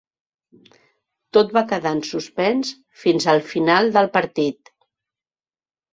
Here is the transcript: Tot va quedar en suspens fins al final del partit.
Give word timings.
Tot 1.37 1.53
va 1.57 1.63
quedar 1.73 1.91
en 1.97 2.01
suspens 2.11 2.73
fins 3.03 3.31
al 3.35 3.45
final 3.53 3.93
del 3.99 4.13
partit. 4.17 4.73